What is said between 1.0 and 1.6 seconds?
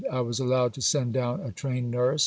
down a